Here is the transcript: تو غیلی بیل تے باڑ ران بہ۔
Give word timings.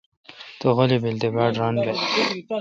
تو 0.59 0.67
غیلی 0.77 0.97
بیل 1.03 1.17
تے 1.21 1.27
باڑ 1.35 1.51
ران 1.59 1.75
بہ۔ 1.83 1.93